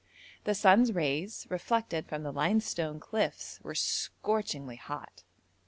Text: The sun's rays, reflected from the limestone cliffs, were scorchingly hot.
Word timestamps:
The 0.45 0.55
sun's 0.55 0.91
rays, 0.93 1.45
reflected 1.51 2.07
from 2.07 2.23
the 2.23 2.31
limestone 2.33 2.99
cliffs, 2.99 3.59
were 3.61 3.75
scorchingly 3.75 4.77
hot. 4.77 5.21